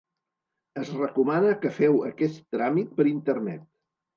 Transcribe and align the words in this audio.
Es 0.83 0.89
recomana 1.01 1.51
que 1.65 1.73
feu 1.77 1.99
aquest 2.09 2.43
tràmit 2.57 2.99
per 2.99 3.07
Internet. 3.15 3.71